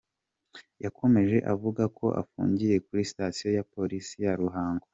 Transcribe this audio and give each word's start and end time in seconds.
Yakomeje 0.83 1.37
avuga 1.53 1.83
ko 1.97 2.05
afungiye 2.21 2.75
kuri 2.85 3.01
Sitasiyo 3.09 3.49
ya 3.57 3.67
Polisi 3.73 4.15
ya 4.25 4.33
Ruhango. 4.41 4.87